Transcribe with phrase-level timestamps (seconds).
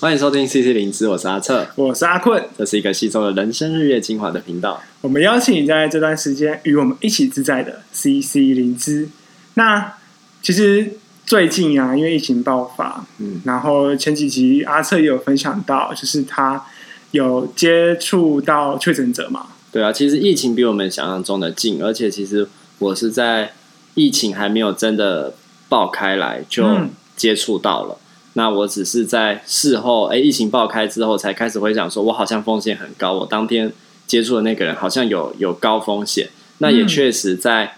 [0.00, 4.82] 欢迎收听 CC 灵芝，我是阿策，我是阿困，这是一个吸收了人生日月精华的频道。
[5.02, 9.10] 我们邀请你在这段时间与我们一起自在的 CC 灵芝。
[9.54, 9.92] 那
[10.40, 10.94] 其实
[11.26, 16.64] 最近啊，因为疫情爆发，嗯，然后前几集阿策也有分享到，就是他
[17.10, 19.48] 有接触到确诊者嘛。
[19.70, 22.48] 对啊，其实疫情比我们想象中的近，而且其实
[22.78, 23.52] 我是在
[23.92, 25.34] 疫情还没有真的
[25.68, 27.98] 爆开来就接触到了。
[27.99, 27.99] 嗯
[28.34, 33.14] 那我只是在事后，哎，疫情爆开之后才开始回想，说我好像风险很高。
[33.14, 33.72] 我当天
[34.06, 36.28] 接触的那个人好像有有高风险。
[36.58, 37.74] 那也确实在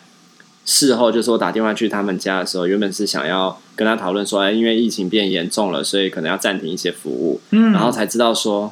[0.66, 7.41] 事后，就是我打电话去他们家的时候，原本是想要跟他讨论说，哎，因为疫情变严重了，所以可能要暂停一些服务。
[7.50, 8.70] 嗯，然后才知道说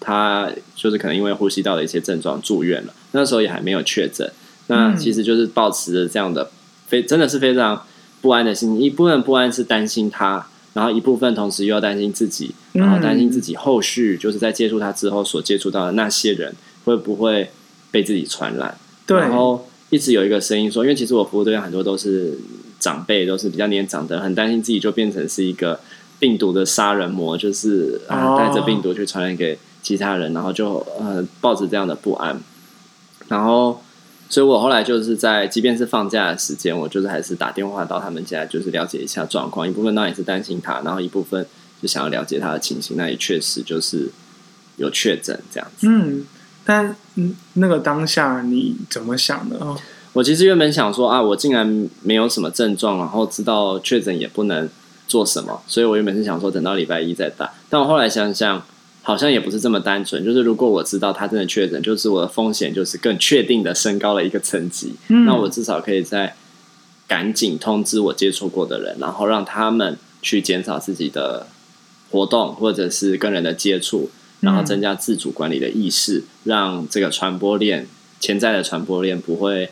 [0.00, 2.92] 他就是可能因为呼吸道的一些症状住院了。
[3.12, 4.28] 那时候也还没有确诊。
[4.66, 6.50] 那其实就是保持着这样的
[6.88, 7.84] 非真的是非常
[8.20, 8.82] 不安的心情。
[8.82, 10.48] 一部分不安是担心他。
[10.74, 17.50] 然后一部分同时又要担心自己，然后担心自己后续就是在接触他之后所接触到的那些人会不会
[17.90, 18.76] 被自己传染。
[19.06, 19.18] 对。
[19.18, 22.38] 然后一直有一个声音说，因为其实我服务对象很多都是
[22.80, 25.78] 长辈，都是比较年长的，很担心自己就变成是一个
[26.18, 32.40] 病毒的杀人魔，就是啊带着病毒去传染给其他人，然后就呃抱着这样的不安，
[33.28, 33.82] 然后。
[34.32, 39.68] 所以我后来就是在，即便是放假的时间，我就是还是打电话到他们家，就是了解一下状况。
[39.68, 41.46] 一部分当然也是担心他，然后一部分
[41.82, 42.96] 就想要了解他的情形。
[42.96, 44.08] 那也确实就是
[44.76, 45.86] 有确诊这样子。
[45.86, 46.24] 嗯，
[46.64, 49.76] 但嗯，那个当下你怎么想的？
[50.14, 54.66] 我其实原本想说啊，我竟然没有什么症状，然后知道确诊也不能
[55.06, 57.52] 做什么，所以我原本是想说等到礼拜一再打。
[57.68, 58.64] 但我后来想想。
[59.02, 64.94] 好像也不是这么单纯，就是如果我知道他真的确诊，就是我的风险就是更确定的升高了一个层级。
[65.08, 66.34] 嗯，那我至少可以在
[67.06, 71.46] 赶紧通知我接触过的人，然后让他们去减少自己的
[72.10, 77.86] 活动或者是跟人的接触，然后增加自主管理的意识，让这个传播链
[78.20, 79.70] 潜在的传播链不会。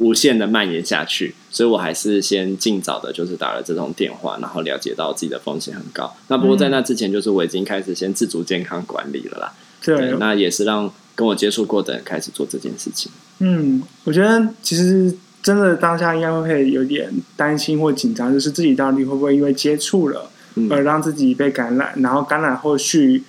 [0.00, 6.12] 无限的蔓延下去，所以我还是先尽早的，就是打了这通电话，然后了解到自己的风险很高。
[6.26, 9.52] 那不过在那之前，就是我已经开始先自主健康管理了啦。
[9.80, 13.12] 对，对，那也是让跟我接触过的人开始做这件事情。
[13.38, 20.28] 嗯，我觉得其实真的当下应该会有点担心或紧张，就是自己到底会不会因为接触了
[20.68, 23.22] 而让自己被感染，然后感染后续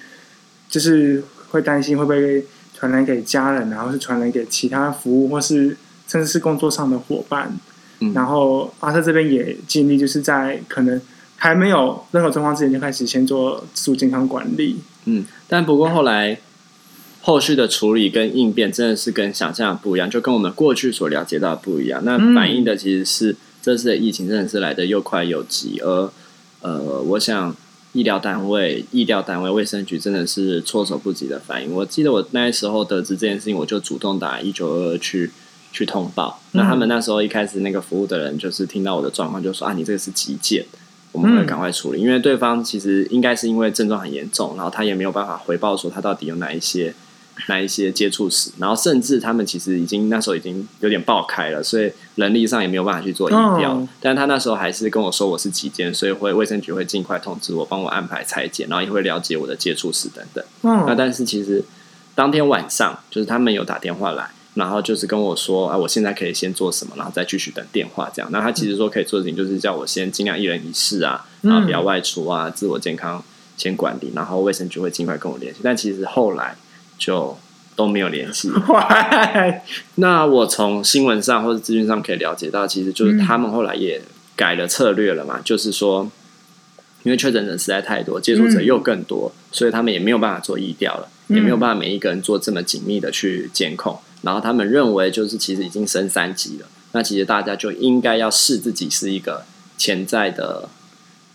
[0.67, 2.43] 就是会担心会不会
[2.73, 5.77] 传染给家人，然后是传染给其他服务或是。
[6.07, 7.51] 甚至是工作上的伙伴，
[7.99, 10.99] 嗯、然后阿特这边也尽力，就是在可能
[11.37, 14.77] 还没有任何状况之前，就开始先做自主健康管理。
[15.05, 16.39] 嗯，但不过后来
[17.21, 22.03] 后续的处理跟应变真的是跟想象的不一样，就跟我们过去所了解到的不一样。
[22.03, 26.11] 那反映的其实是这次的疫情真的是来的又快又急，而
[26.61, 27.55] 呃，我想
[27.93, 31.71] 医疗单位、医疗单位、卫生局真的是措手不及的反应。
[31.73, 35.31] 我记得我那时候得知这件事情，我就主动打一九二二去。
[35.75, 40.63] 去通报，那他们那时候一开始那个服务的人就是听到我的状况，就说啊，你这个是急件，
[41.11, 46.95] 我们会赶快处理，因为对方其实应该是因为症状很严重，然后他也没有办法回报说他到底有哪一些
[47.49, 60.45] 哪一些接触史，然后甚至他们其实已经那时候已经有点爆开了，所以人力上也没有办法去做疫调，但他那时候还是跟我说我是急件，所以会卫生局会尽快通知我，帮我安排裁剪，然后也会了解我的接触史等等。
[60.87, 61.61] 那但是其实
[62.15, 64.29] 当天晚上就是他们有打电话来。
[64.55, 68.29] 然后就是跟我说啊，我现在可以先做什么，然后再继续等电话这样。
[68.31, 73.23] 那他其实说可以做的事情就是叫我先尽量一人一室啊，然后不要外出啊，自我健康
[73.57, 75.59] 先管理，然后卫生局会尽快跟我联系。
[75.63, 76.55] 但其实后来
[76.97, 77.37] 就
[77.75, 78.49] 都没有联系。
[79.95, 84.01] 那我从新闻上或者资讯上可以了解到，其实就是他们后来也
[84.37, 86.09] 改了策略了嘛，就是说
[87.03, 93.99] 因为确诊人实在太多，接触者又更多，所以他们也没有办法做疫调了，也没有办法每一个人做这么紧密的去监控。
[94.25, 99.45] 然后他们认为，就是其实已经升三级了，那其实大家就应该要视自己是一个
[99.77, 100.67] 潜在的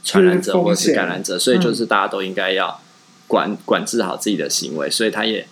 [0.02, 2.80] 传染者或者是感染者，所以就是大家都应该要
[3.28, 5.46] 管管制好自己的行为，所以他也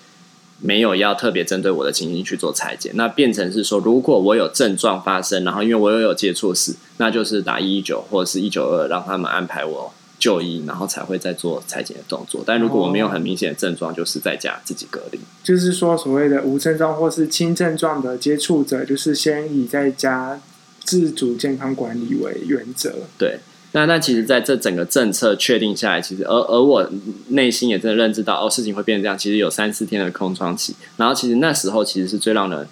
[0.61, 9.95] 没有要特别针对我的情形去做裁剪，那变成是说，如果我有症状发生，然后因为我又有接触史，那就是打一一九或者是一九二，让他们安排我。
[10.19, 12.43] 就医，然后才会再做裁剪的动作。
[12.45, 15.21] 但如果我没有很明显的症状，就是在家自己隔离。
[15.45, 20.41] 就是说，所谓的无症状或是轻症状的接触者，就是先以在家
[20.81, 22.93] 自主健康管理为原则。
[23.17, 23.39] 对，
[23.73, 26.91] 那那其实，在这整个政策确定下来，其实而而我
[27.29, 29.17] 内心也真的认知到，哦，事情会变成这样。
[29.17, 32.67] 其实有三四天的空窗期，然后其实那时候其实是最让人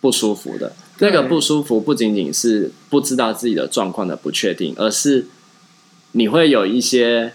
[0.00, 0.72] 不舒服的。
[0.98, 5.26] 那个不舒服不仅仅是不知道自己的状况的不确定，而是。
[6.14, 7.32] 你会有一些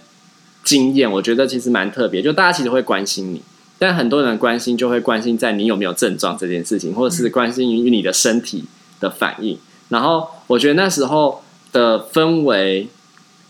[0.64, 2.22] 经验，我觉得其实蛮特别。
[2.22, 3.42] 就大家其实会关心你，
[3.78, 8.66] 但很多人关心就会关心在你有没有症状这件事情，或者是关心于你的身体
[9.00, 9.58] 的反应。
[9.88, 12.90] 然后我觉得那时候的氛围。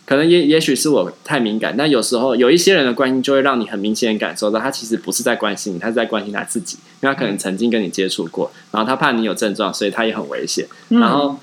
[0.05, 11.37] 可能也也许是我太敏感，但有时候有一些人的关心就会让你很明显感受到，他其实不是在关心你，他是在关心他自己，因为他可能曾经跟你接触过，然后他怕你有症状，所以他也很危险，然后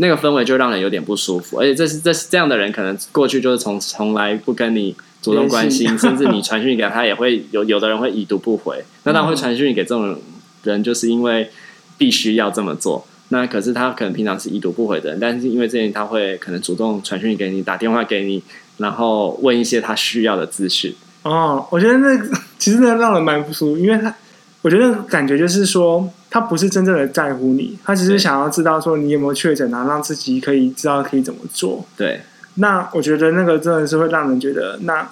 [0.00, 10.18] 那个氛围就让人有点不舒服，而且这是这是这样的人，可能过去就是从从来不跟你主动关心，甚至你传讯给他，他也会有有的人会已读不回，那他会传讯给这种
[10.64, 11.50] 人，就是因为
[11.98, 13.06] 必须要这么做。
[13.28, 18.42] 那可是他可能平常是已读不回的人，但是因为这件他会可能主动传讯给你，打电话给你，
[18.78, 20.94] 然后问一些他需要的资讯。
[21.22, 22.18] 哦，我觉得那
[22.58, 24.12] 其实那让人蛮不舒服，因为他
[24.62, 31.86] 我觉得感觉就是说他不是真正的在乎你，他只是想要知道说你有没有确诊，然后让自己可以知道可以怎么做。
[31.96, 32.20] 对，
[32.54, 35.08] 那我觉得那个真的是会让人觉得，那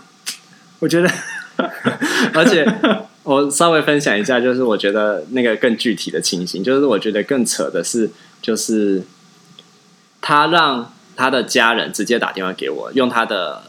[0.79, 1.11] 我觉得，
[2.35, 2.67] 而且。
[3.25, 8.11] 我稍微分享一下，就是我觉得那个更具体的情形，就是我觉得更扯的是，
[8.41, 9.03] 就是
[10.23, 13.65] 他让他的家人直接打电话给我，用他的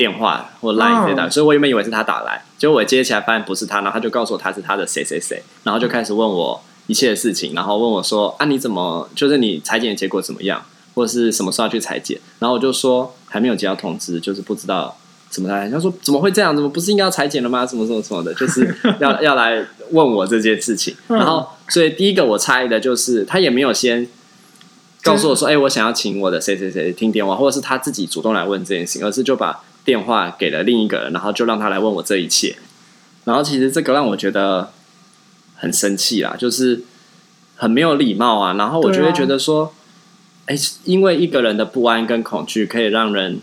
[0.00, 10.64] 电话或 line 接打，所以我原本以为是他打来，结果我接起来发现不是他，然后他就告诉我他是他的谁谁谁，然后就开始问我一切的事情，然后问我说啊，你怎么就是你裁剪的结果怎么样，
[10.94, 14.96] 或者是什么时候要去裁剪，然后我就说还没有接到通知，就是不知道。
[15.28, 15.70] 怎么来？
[15.70, 16.52] 他说怎么会这样？
[16.56, 17.64] 怎么不是应该要裁剪了吗？
[17.64, 18.68] 什么什么什么的，就是
[18.98, 20.92] 要要来问我这件事情。
[21.06, 24.08] 然后，所以第一个我猜的就是他也没有先
[25.04, 32.56] 告诉我说：“哎、欸，我想要请我的谁谁谁听电话，或者是他自己主动来问这件事情，而是就把电话给了另一个人，然后就让他来问我这一切。
[33.24, 34.70] 然后，其实这个让我觉得
[35.56, 36.82] 很生气啦，就是
[37.56, 38.54] 很没有礼貌啊。
[38.54, 39.74] 然后，我就会觉得说：
[40.46, 43.40] 哎、欸，因为一个人的不安跟恐惧，可以让人。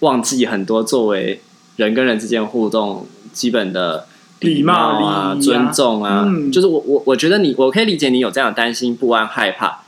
[0.00, 1.42] 忘记很多作为
[1.76, 4.06] 人跟人之间互动基本的
[4.38, 9.82] 礼貌啊、尊重啊，嗯、就是我我我觉得你我可以理解你有这样的担心、不安、害怕，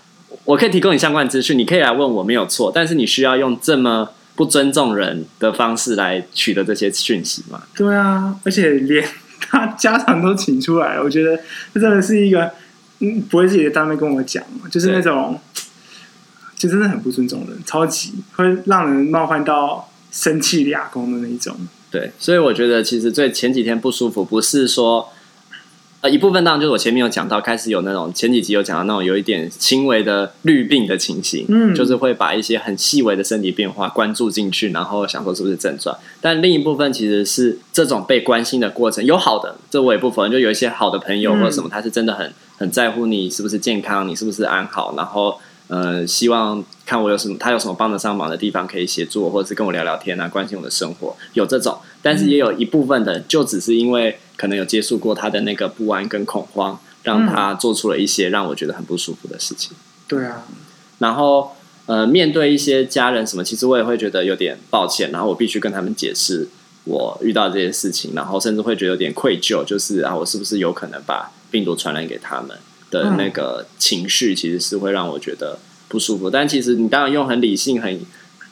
[0.45, 4.11] 我可以提供你相关资讯，你可以来问我没有错，但是你需要用这么
[4.43, 7.63] 不尊重人的方式来取得这些讯息嘛？
[7.77, 9.07] 对啊，而且连
[9.39, 11.39] 他家长都请出来，我觉得
[11.73, 12.51] 这真的是一个
[12.99, 15.39] 嗯，不会自己的单位跟我讲，就是那种
[16.57, 19.89] 就真的很不尊重人，超级会让人冒犯到。
[20.15, 21.57] 生气俩公的那一种，
[21.91, 25.09] 对，所以我觉得其实最前几天不舒服，不是说
[26.03, 35.97] 呃一部分当然就是我前面有讲到，开始有那种前几集有讲到那种有一点轻微的绿病的情形，嗯，就是会把一些很细微的身体变化关注进去，然后想说是不是症状。
[36.21, 45.39] 但另一部分其实是这种被关心的过程，有好的，这我也不否认，就有一些好的朋友或者什么，他是真的很很在乎你是不是健康，你是不是安好，然后。
[45.69, 51.79] 呃，希望看我有什么，他有什么帮得上忙的地方可以协助我，或者是跟我聊聊天啊，关心我的生活，有这种。
[52.03, 59.73] 但是也有一部分的，就只是因为可能有接触过他的那个不安跟恐慌，让他做出了一些让我觉得很不舒服的事情。
[60.07, 60.45] 对啊。
[60.99, 61.53] 然后
[61.87, 66.49] 呃，面对一些家人什么，其实我也会觉得有点抱歉，然后我必须跟他们解释
[66.85, 72.57] 我遇到这些事情，然后甚至会觉得有点愧疚，就是啊，我是不是有可能把病毒传染给他们？
[72.93, 75.59] 的那个情绪其实是会让我觉得
[75.89, 77.99] 不舒服，但其实你当然用很理性、很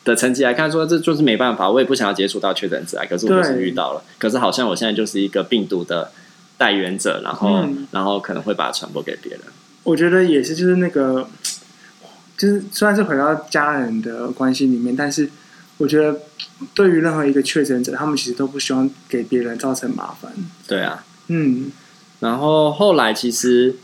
[0.05, 3.05] 的成绩来看，说这就是没办法，我也不想要接触到确诊者啊。
[3.09, 6.11] 可是我就是遇到了，可是好像我现在就是一个病毒的
[6.57, 9.41] 带源者，然后、嗯、然后可能会把它传播给别人。
[9.83, 11.29] 我觉得也是，就是那个，
[12.37, 15.31] 就是虽然是回到家人的关系里面，但是
[15.79, 16.21] 我觉得
[16.75, 20.33] 对于任何一个确诊者，他们其实都不希望给别人造成麻烦。
[20.67, 21.71] 对啊，嗯，
[22.21, 23.77] 然后后来其实。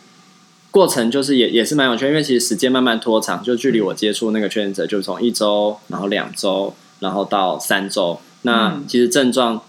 [0.77, 8.21] 过程就是也也是蛮有趣，因为其实时间慢慢拖长，就距离我接触那个确诊者，就从一周，然后两周，然后到三周。
[8.43, 9.63] 那其实症状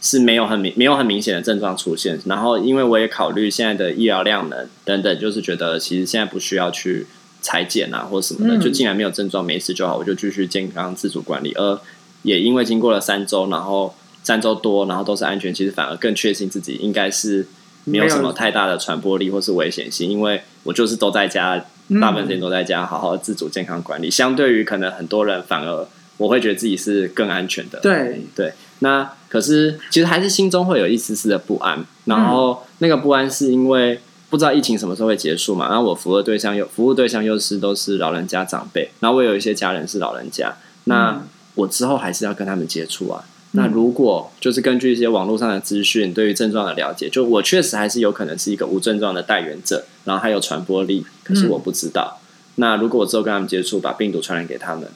[0.00, 2.20] 是没有很明没有很明显的症状出现。
[2.26, 7.08] 然后因为我也考虑现在的医疗量能等等，就是觉得其实现在不需要去
[7.40, 11.52] 裁剪啊或什么的，就既然没有症状没事就好，我就继续健康自主管理。
[11.54, 11.80] 而
[12.22, 13.92] 也因为经过了三周，然后
[14.22, 17.48] 三周多，然后都是安全，其实反而更确信自己应该是。
[17.84, 21.64] 没有什么太大的传播力或是危险性，因为我就是都在家，
[22.00, 24.10] 大部分时间都在家，好好自主健康管理。
[24.10, 25.86] 相对于可能很多人，反而
[26.16, 27.80] 我会觉得自己是更安全的。
[27.80, 31.84] 对对，那可是其实还是心中会有一丝丝的不安。
[32.04, 35.68] 然后那个不安是因为不知道疫情什么时候会结束嘛？
[35.68, 41.20] 然后我服务对象又服务对象又是都是老人家长辈，然后我有一些家人是老人家，那
[41.54, 43.24] 我之后还是要跟他们接触啊。
[43.54, 52.18] 那如果就是根据一些网络上的资讯，对于症状的了解，就我确实还是有可能是一个无症状的带源者，然后还有传播力，可是我不知道。
[52.18, 52.24] 嗯、
[52.56, 54.88] 那如果我之后跟他们接触，把病毒传染给他们，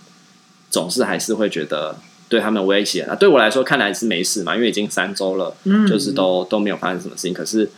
[0.70, 1.96] 总是还是会觉得
[2.30, 3.14] 对他们威胁那。
[3.14, 7.34] 对我来说，看来是没事嘛，因为已经三周了，嗯就是都都没有发生什么事情。
[7.34, 7.70] 可是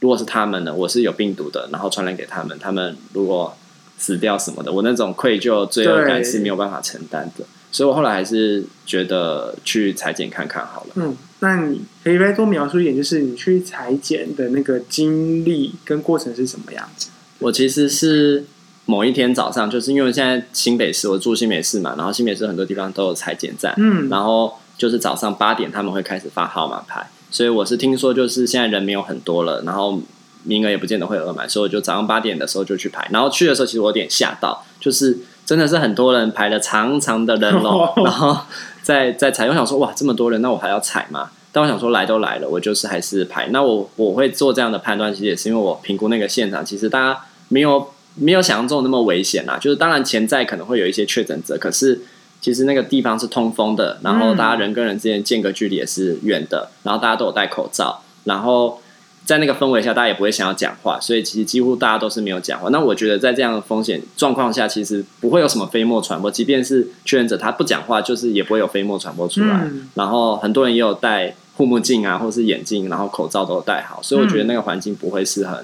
[0.00, 0.72] 如果是他们呢？
[0.72, 3.54] 我是有病毒的，然后传染给他们，他们如果
[3.98, 7.44] 死掉什么的，我那种愧疚、罪恶感是没有办法承担的。
[7.78, 10.90] 所以我后来还是觉得去裁剪看看好了。
[10.96, 17.10] 嗯，那你可以再多描述一点，就是你去裁剪的那个经历跟过程是什么样子？
[17.38, 18.46] 我其实是
[18.84, 30.02] 某一天早上，就是因为现在新北市，我住新北市嘛，然后新北市很多地方都有裁剪站，嗯，然后就是早上八点他们会开始发号码牌，所以我是听说就是现在人没有很多了，然后
[30.42, 35.16] 名额也不见得会额满，所以我就早上八点的时候就去排，然后去的时候其实我有点吓到，就是
[35.48, 38.36] 真的是很多人排了长长的人龙， 然后
[38.82, 41.30] 在在踩，我想说哇这么多人，那我还要踩吗？
[41.50, 43.46] 但我想说来都来了，我就是还是排。
[43.46, 49.56] 那我我会做这样的判断，其实也是因为我评估那个现场，其实大家没有没有想象中那么危险啦。
[49.58, 51.98] 就是当然潜在可能会有一些确诊者，可是
[52.42, 58.82] 其实那个地方是通风的，然后大家人跟人之间间隔距离也是远的，然后大家都有戴口罩，然后
[59.28, 62.70] 在那个氛围下，大家也不会想要讲话，所以其实几乎大家都是没有讲话。
[62.70, 69.64] 那我觉得在这样的风险状况下，其实不会有什么飞沫传播，即便是确诊者他不讲话，就是也不会有飞沫传播出来。
[69.64, 75.62] 嗯然后很多人也有戴护目镜啊，或是眼镜，然后口罩都戴好，所以我觉得那个环境不会是很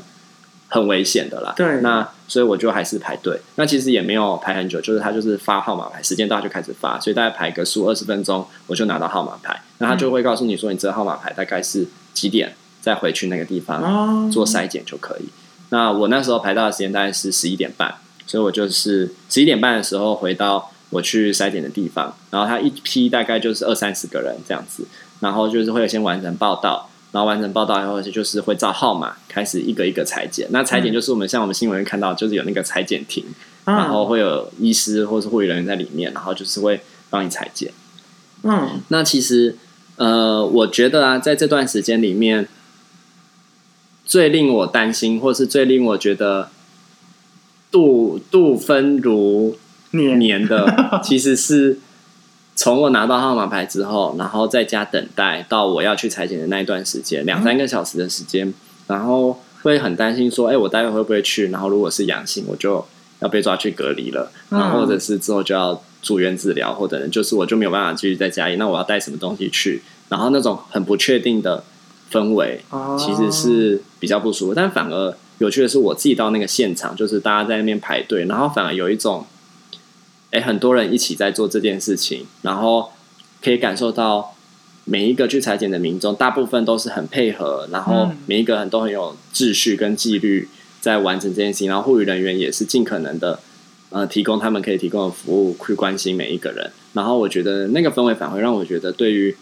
[0.69, 1.55] 很危险的啦。
[1.57, 3.41] 对，那所以我就还是排队。
[3.55, 9.59] 那其实也没有排很久，就是他就是发号码牌，时间到就开始发，所以大概排个十五二十分钟，我就拿到号码牌。
[9.79, 12.55] 那他就会告诉你说，你这个号码牌大概是几点，
[12.85, 15.25] 再回去那个地方做筛检就可以。
[15.71, 17.95] 那我那时候排到的时间大概是十一点半，
[18.27, 24.87] 所以我就是十一点半的时候回到我去筛检的地方，然后他一批大概就是二三十个人这样子，
[25.21, 26.91] 然后就是会有先完成报道。
[27.13, 30.49] 然后完成报道以后，就是会照号码开始一个一个裁剪。
[30.51, 33.25] 那裁剪就是我们像我们新闻看到，就是有那个裁剪亭，
[33.67, 37.73] 嗯、然后会有医师或是护理人员在里面，然后就是会帮你裁剪。
[38.43, 39.57] 嗯，那其实
[39.95, 42.49] 呃，我觉得啊，在这段时间里面，
[44.05, 46.51] 最令我担心，或是最令我觉得
[47.71, 49.57] 度度分如
[49.93, 51.79] 年的，其实是。
[52.57, 58.55] 从我拿到号码牌之后，然后在家等待到我要去采检的那一段时间，两三个小时的时间，
[58.87, 61.49] 然后会很担心说，哎，我待会会不会去？
[61.49, 62.87] 然后如果是阳性，我就
[63.19, 69.83] 要被抓去隔离了，然后或者是之后就要住院治疗，或者就是我就没有办法继续在家里，那我要带什么东西去？
[70.09, 71.65] 然后那种很不确定的
[72.15, 72.61] 氛围，
[72.97, 74.55] 其实是比较不舒服。
[74.55, 79.27] 但反而有趣的是，我自己到那个现场，就是大家在那边排队，然后反而有一种。
[80.31, 82.91] 诶，很多人一起在做这件事情，然后
[83.41, 84.35] 可以感受到
[84.85, 90.49] 每一个去裁剪的民众，大部分都是很配合，然后每一个人都很有秩序跟纪律
[90.81, 93.39] 在完成这件事情，然后护理人员也是尽可能的
[93.91, 96.69] 呃提供他们可以提供的服务，去关心每一个人。
[96.95, 99.37] 然后我觉得那个氛围反而让我觉得，对于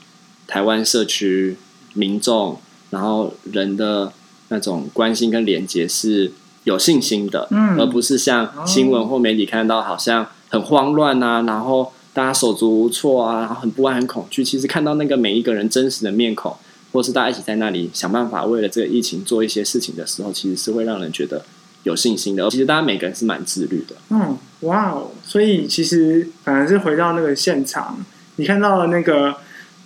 [0.47, 1.57] 台湾社区
[1.95, 2.59] 民众，
[2.91, 4.13] 然后人的
[4.49, 6.33] 那种关心跟连接是
[6.65, 10.27] 有信心的，嗯，而不是像新闻或媒体看到好像。
[10.53, 14.45] 很慌乱啊，然后大家手足无措啊，然后很不安、很恐惧。
[14.45, 16.55] 其实看到那个每一个人真实的面孔，
[16.93, 21.43] 或是大家一起在那里想办法为了这个疫情做一些事情的时候，其实是会让人觉得
[21.85, 22.51] 有信心的。
[22.51, 23.97] 其实大家每个人是蛮自律的。
[24.11, 25.13] 嗯，哇哦！
[25.25, 28.05] 所以其实反而是回到那个现场，
[28.37, 29.35] 你看到了那个，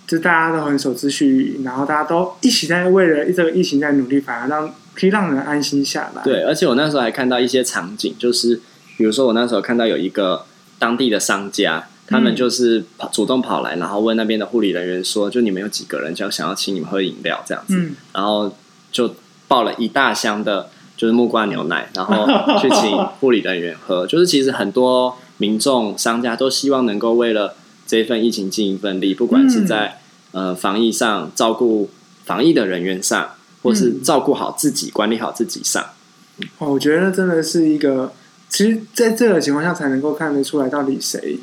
[0.07, 6.23] 就大家都很守秩序，然后大家都一起在为了这个疫情在努力，反而让可以让人安心下来。
[6.23, 8.61] 对，而且我那时候还看到一些场景，就是
[8.97, 10.45] 比如说我那时候看到有一个。
[10.79, 17.75] 当地的商家，他们就是跑主动跑来，然后问那边的护理人员说：“就你们有几个人，就想要请你们喝饮料这样子。
[17.75, 18.55] 嗯”然后
[18.91, 19.15] 就
[19.47, 22.27] 抱了一大箱的，就是木瓜牛奶，然后
[22.61, 24.05] 去请护理人员喝。
[24.05, 27.55] 就是其实很多民众、商家都希望能够为了
[27.87, 29.99] 这份疫情尽一份力，不管是在
[30.33, 31.89] 呃防疫上照顾
[32.25, 33.31] 防疫的人员上，
[33.63, 35.83] 或是照顾好自己、管理好自己上。
[36.59, 38.13] 哦，我觉得真的是一个。
[38.49, 41.37] 其实，在这个情况下，才能够看得出来到底谁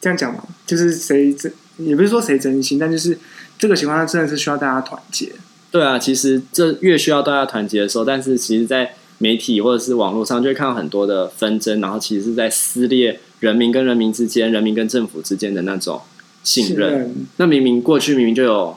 [0.00, 3.16] 这样讲嘛，就是谁真，也不是说谁真心，但就是
[3.56, 5.30] 这个情况下，真的是需要大家团结。
[5.70, 16.00] 对啊，其实这越需要大家团结的时候，但是其实，在媒体或者是网络上，就会看到很多的纷争，然后其实是在撕裂人民跟人民之间、人民跟政府之间的那种
[16.42, 16.90] 信任。
[16.92, 17.26] 任。
[17.36, 18.76] 那明明过去明明就有。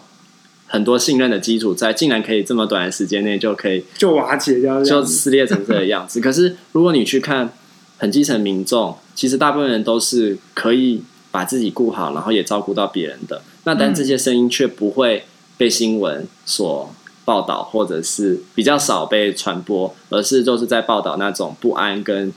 [0.70, 6.20] 很多信任的基础在，竟然可以这么短的时间内就可以就瓦解掉，就撕裂成这个样子。
[6.22, 7.50] 可是如果你去看
[7.98, 11.02] 很基层民众，其实大部分人都是可以
[11.32, 13.42] 把自己顾好，然后也照顾到别人的。
[13.64, 15.24] 那但这些声音却不会
[15.58, 16.94] 被新闻所
[17.28, 22.32] 报道，或者是比较少被传播，而是就是在报道那种不安跟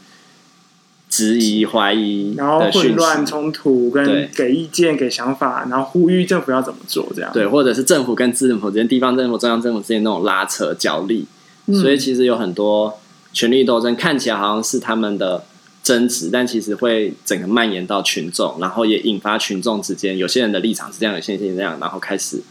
[1.09, 7.31] 质疑、怀疑，然后混乱、冲突，跟给意见、给想法，然后呼吁政府要怎么做，这样。
[7.33, 11.25] 对，或者是政府跟政府之间、地方政府、中央政府之间那种拉扯、角力，
[11.67, 12.99] 嗯、所以其实有很多
[13.33, 15.45] 权力斗争，看起来好像是他们的
[15.85, 22.43] 争执，但其实会整个蔓延到群众，然后也引发群众之间有些人的立场是这样，有些人是这样，然后开始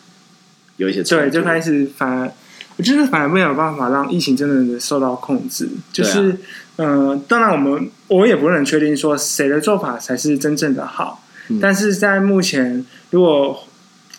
[0.79, 2.31] 有一些对，就开始反而
[2.75, 6.35] 我觉得反而没有办法让疫情真的受到控制，就是。
[6.79, 11.21] 呃，当然，我们我也不能确定说谁的做法才是真正的好。
[11.49, 13.67] 嗯、但是在目前，如果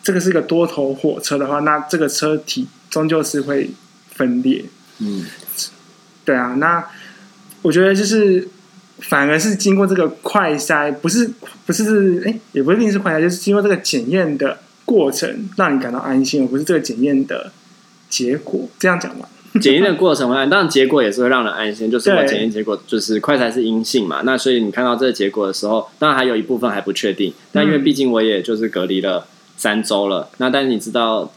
[0.02, 3.70] 这个是一个多头火车的话，那这个车体终究是会
[4.12, 4.62] 分裂。
[4.98, 5.24] 嗯，
[6.22, 6.52] 对啊。
[6.58, 6.84] 那
[7.62, 8.46] 我觉得就是
[8.98, 11.32] 反而是经过这个快筛，不是
[11.64, 14.58] 不是哎，也不一定是快筛，就是经过这个检验的
[14.90, 17.52] 过程，让你感到安心，而不是这个检验的
[18.08, 18.68] 结果。
[18.76, 19.28] 这样讲吧。
[19.62, 21.88] 检验的过程会让，当然结果也是会让人安心。
[21.88, 27.32] 就是我检验结果就是快筛是阴性嘛， 那所以你看到这个结果的时候，当然还有一部分还不确定。
[27.52, 31.32] 但因为毕竟我也就是隔离了三周了，那但是你知道，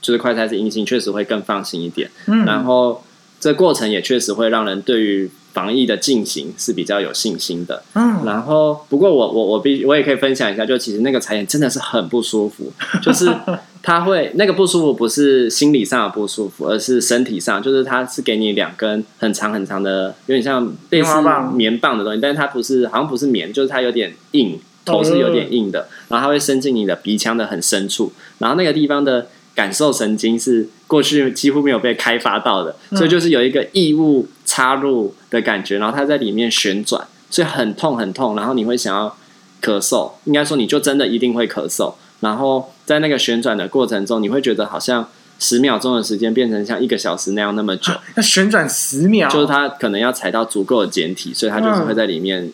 [0.00, 2.10] 就是快筛是阴性，确实会更放心一点。
[2.26, 3.04] 嗯，然后
[3.40, 7.82] 这过程也确实会让人对于防疫的进行是比较有信心的。
[7.94, 13.28] 嗯，然后不过我我我必我也可以分享一下，就其实那个采检真的是很不舒服，就是。
[13.82, 21.10] 它会那个不舒服，不是心理上的不舒服，而是身体上，就是它是给你两根很长很长的，有点像类似
[21.54, 29.28] 棉棒的东西，但是它不是，好像不是棉，就是它有点硬，头是有点硬的，然后它会伸进你的鼻腔的很深处，然后那个地方的
[29.60, 39.14] 感受神经是过去几乎没有被开发到的，所以就是有一个异物插入的感觉，然后它在里面旋转，所以很痛很痛，然后你会想要
[39.60, 41.92] 咳嗽，应该说你就真的一定会咳嗽。
[42.20, 45.06] 然后在那个旋转的过程中，你会觉得好像
[45.38, 47.92] 十秒钟的时间变成像一个小时那样那么久。
[48.14, 52.50] 那旋转十秒，就是它可能要踩到足够的简体，所以它就是会在里面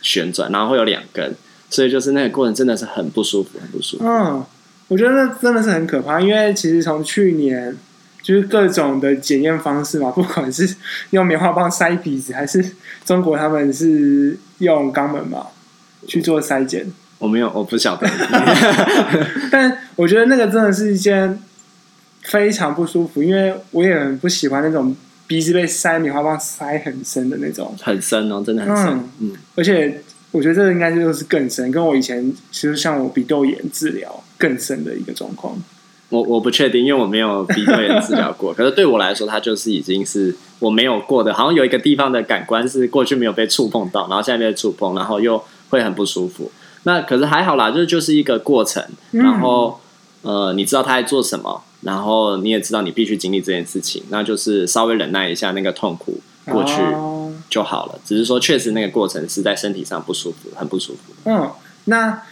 [0.00, 1.34] 旋转，然后会有两根，
[1.68, 4.04] 所以就是那个过程真的是很不舒服，很不舒服。
[4.06, 4.42] 嗯，
[4.88, 7.76] 我觉得那真的是很可怕，因为其实从去年
[8.22, 10.74] 就是各种的检验方式嘛，不管是
[11.10, 12.64] 用棉花棒塞鼻子，还是
[13.04, 15.46] 中国他们是用肛门嘛
[16.06, 16.90] 去做筛检。
[17.18, 18.08] 我没有，我不晓得。
[19.50, 21.38] 但我觉得那个真的是一件
[22.22, 24.94] 非常不舒服，因为我也很不喜欢那种
[25.26, 28.86] 鼻子被塞棉花棒塞很深的那种，很深哦，真的很深。
[28.86, 35.56] 嗯，嗯，而且我觉得这个应该就是更深，跟我以前其实像我鼻窦炎治疗更深的一个状况。
[36.10, 38.52] 我我不确定，因为我没有鼻窦炎治疗过。
[38.56, 46.50] 可是对我来说，它就是已经是我没有过的，好像有一个地方的感官是过去没有被触碰到，然后现在被触碰，然后又会很不舒服。
[46.84, 49.80] 那可是还好啦，就是就是一个过程，然后、
[50.22, 56.80] 嗯、呃，你知道他在做什么，然后你也知道你必须经历这件事情，那就是稍微忍耐一下那个痛苦过去
[57.48, 57.92] 就好了。
[57.92, 61.12] 哦、只是说，确实那个过程是在身体上不舒服，很不舒服。
[61.24, 61.50] 嗯，
[61.84, 62.22] 那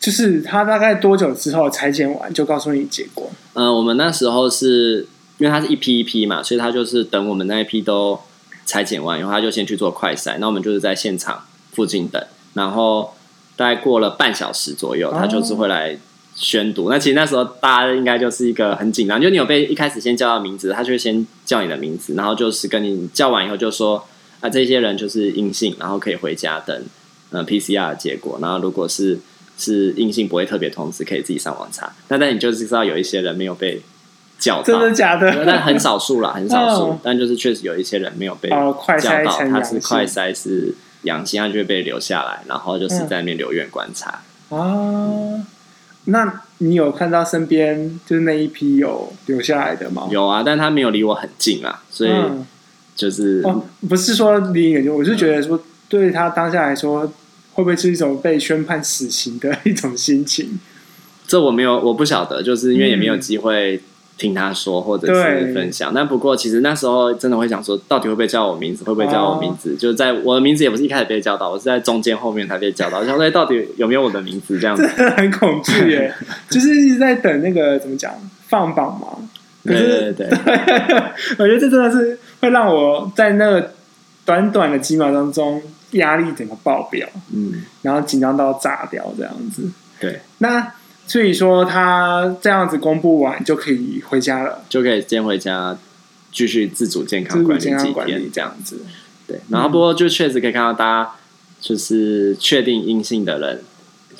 [0.00, 3.30] 就是他大概多久之后裁剪完就告诉你结果？
[3.54, 5.06] 嗯、呃，我们那时候是
[5.38, 8.18] 因为他是一批一批嘛，所以他就是等我们那一批都
[8.64, 13.14] 裁剪完以后，他就先去做快筛，那我们就是在现场附近等，然后。
[13.54, 15.96] 大概过了半小时左右，他就是会来
[16.34, 16.84] 宣读。
[16.84, 16.92] Oh.
[16.92, 24.02] 那其实那时候大家应该就是一个很紧张，就你有被一开始先叫到名字，他就会先叫你的名字，然后就是跟你叫完以后就说
[24.42, 26.78] 啊，这些人就是阴性，然后可以回家等
[27.30, 28.38] 呃 PCR 的结果。
[28.42, 29.18] 然后如果是
[29.56, 31.90] 是阴性，不会特别通知，可以自己上网查。
[32.08, 33.80] 那但你就是知道有一些人没有被
[34.38, 35.44] 叫到，真的假的？
[35.46, 36.82] 但很少数啦，很少数。
[36.88, 36.96] Oh.
[37.02, 40.74] 但就是确实有一些人没有被叫到，oh, 他是快筛是。
[41.02, 44.20] 阳性，他就会被留下来，然后就是在那边留院观察。
[44.50, 45.46] 嗯、啊，
[46.04, 50.06] 那你有看到身边就是那一批有留下来的吗？
[50.12, 52.12] 有啊，但他没有离我很近啊，所以
[52.94, 53.42] 就是、
[53.88, 57.00] 不是说离你很近，我是觉得说对他当下来说，
[57.52, 60.58] 会不会是一种被宣判死刑的一种心情？
[61.26, 63.80] 这我没有，我不晓得，就是因为也没有机会。
[64.18, 65.90] 听他说，或者是分享。
[65.92, 68.84] 但不过，其实那时候真的会想说，到底会不会叫我名字？
[68.84, 69.74] 会不会叫我名字？
[69.74, 73.04] 就是在我的名字也不是一开始被叫到，我是在中间后面才被叫到。
[73.04, 74.60] 想说，到底有没有我的名字？
[74.60, 76.14] 这样子 很恐惧耶，
[76.48, 78.12] 就是一直在等那个怎么讲
[78.46, 79.08] 放榜嘛。
[79.64, 81.02] 可是，对，对，对，
[81.40, 83.72] 我觉得这真的是会让我在那个
[84.26, 89.70] 短短的几秒当中压力整个爆表，嗯，然后紧张到炸掉这样子。
[89.98, 90.74] 对，那。
[91.04, 95.76] 所以说他这样子公布完就可以回家了，就可以先回家
[96.30, 98.80] 继续自主健康管理几天这样子。
[99.26, 101.10] 对，然后不过就确实可以看到，大家
[101.60, 103.62] 就是确定阴性的人，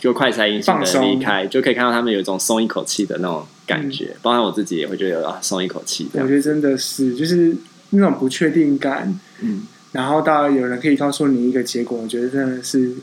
[0.01, 4.07] 就快筛阴性的人离开，就可以看到他们有一种松一口气的那种感觉。
[4.07, 6.09] 嗯、包括我自己也会觉得啊，松一口气。
[6.15, 7.57] 我觉得真的是，就是
[7.93, 12.95] 那种不确定感，嗯，然后到有人可以告诉你一个结果，我觉得真的是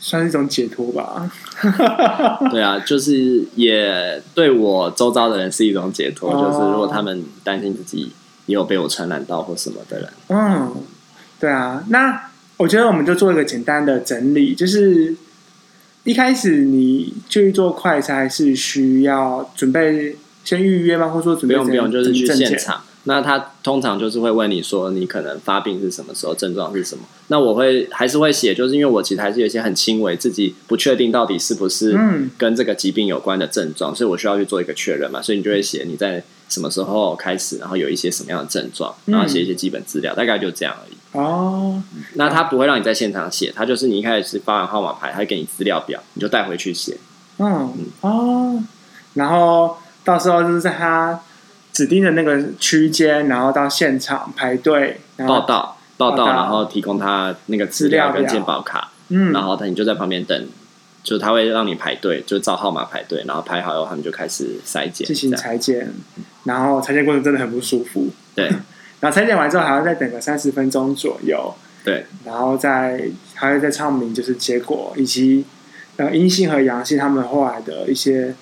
[0.00, 1.30] 算是一种解脱吧。
[2.50, 8.12] 对啊，就是也对我周遭的人是一种解脱，哦、就是如果他们担心自己
[8.46, 10.74] 也有被我传染到或什么的人，嗯，
[11.38, 11.84] 对啊。
[11.88, 15.14] 那我觉得我们就做一个简单的整理，就是
[16.04, 21.08] 一开始你去做快筛是需要准备先预约吗？
[21.08, 22.80] 或者说准备不用不用，就是去现场。
[23.08, 27.02] 那他通常就是会问你说，你可能发病是什么时候，症状是什么？
[27.28, 31.98] 那我会还是会写，就是因为我其实还是有一些很轻微，自己不确定到底是不是
[32.36, 35.22] 跟这个疾病有关的症状，所以我需要去做一个确认嘛。
[35.22, 40.96] 所以你就会写你在什么时候开始，然后有一些什么样的症状，然后写一些基本资料，大概就这样而已。
[41.12, 46.98] 哦，那他不会让你在现场写，他就是你一开始是发完号码牌，他会给你资料表，你就带回去写。
[47.38, 48.62] 嗯，哦，
[49.14, 51.18] 然后到时候就是在他。
[51.78, 60.48] 指定的那个区间，然后到现场排队报到，报到，然后提供他那个资料跟健保卡，嗯，然后他你就在旁边等，
[61.04, 65.88] 就他会让你排队，就照号码排队，然后排好以后，他们就开始筛检，进行裁剪，
[66.42, 68.48] 然后裁剪过程真的很不舒服，对，
[68.98, 75.44] 然后裁剪完之后还要再等个三十分钟左右，对，然后再还会再唱名，就是结果以及
[75.96, 78.34] 呃阴性和阳性他们后来的一些。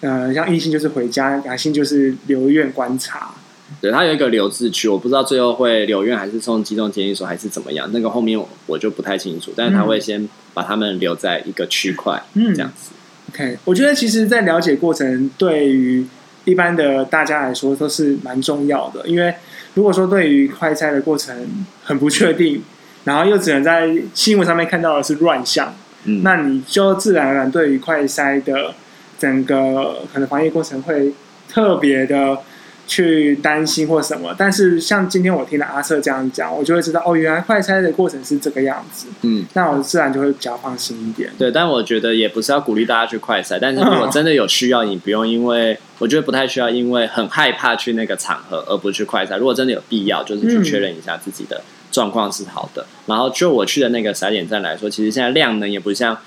[0.00, 3.32] 呃，像阴性就是回家，阳性就是留院观察。
[3.80, 9.52] 对，他有一个留置区，我不知道最后会留院还是送集中检疫所还是怎么样，那个后面我就不太清楚。
[9.54, 12.90] 但是他会先把他们留在一个区块，嗯，这样子。
[13.30, 16.04] OK，我觉得其实，在了解过程对于
[16.46, 19.32] 一般的大家来说都是蛮重要的，因为
[19.74, 21.46] 如果说对于快筛的过程
[21.84, 22.62] 很不确定，
[23.04, 25.74] 然后又只能在新闻上面看到的是乱象，
[26.06, 28.74] 嗯，那你就自然而然对于快筛的。
[29.20, 31.12] 整个可能防疫过程会
[31.48, 32.38] 特别的
[32.86, 39.06] 去担心或什么，但是像今天我听了阿瑟这样讲，我就会知道哦，原来快筛的过程是这个样子。
[39.22, 41.30] 嗯，那我自然就会比较放心一点。
[41.38, 49.36] 对，但我觉得也不是要鼓励大家去快筛，但是如果真的有需要，你不用因为我觉得不太需要，因为很害怕去那个场合而不去快筛。
[49.38, 52.82] 如果真的有必要，就是去确认一下自己的状况是好的。
[52.82, 56.18] 嗯、然后就我去的那个筛检站来说，其实现在量能也不像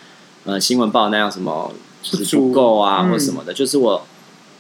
[0.46, 1.74] 呃新闻报那样什么。
[2.04, 4.06] 就是不够啊，嗯、或什么的，就是我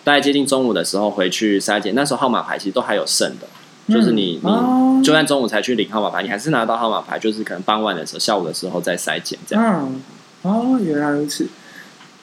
[0.06, 3.48] 大概接近中午的时候回去筛检，那时候号码牌其实都还有剩的，
[3.88, 9.86] 嗯、就是你你就算中午才去领号码牌，你还是拿到号码牌，就是可能傍晚的时候、下午的时候再筛检这样。
[9.86, 10.02] 嗯，
[10.44, 11.46] 哦，原来如此，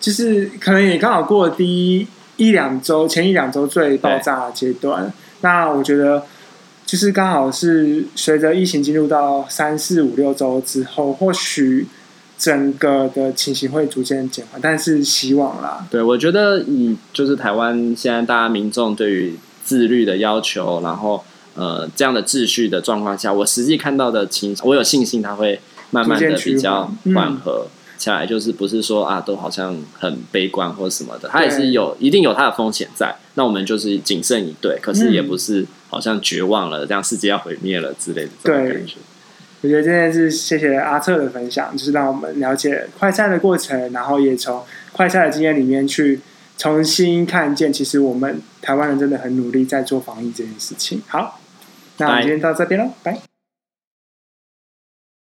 [0.00, 2.06] 就是可能也刚好过了第一
[2.36, 5.12] 一两周，前一两周最爆炸的阶段。
[5.42, 6.24] 那我觉得，
[6.86, 11.86] 就是刚好是随着疫情进入到三四五六周之后，或许。
[12.40, 15.86] 整个的情形会逐渐减缓，但是希望啦。
[15.90, 21.22] 对，我觉得以就是台湾现在大家民众对于自律的要求，然后
[21.54, 27.66] 呃这样的秩序的状况下，我实际看到的情，我有信心它会慢慢的比较缓和
[27.98, 28.26] 下来。
[28.26, 33.14] 就是不是说啊都好像很悲观或什么的，它也是有一定有它的风险在。
[33.34, 38.94] 那我们就是谨慎以对，可是也不是好像绝望了，这样世界要毁灭了之类的这种感觉。
[39.62, 46.20] 我觉得真的是谢谢阿策的分享，就是让我们了解快筛的过程，然后也从快筛的经验里面去
[46.56, 51.02] 重新看见，其实我们台湾人真的很努力在做防疫这件事情。
[51.06, 51.40] 好，
[51.98, 53.29] 那我们今天到这边喽，拜。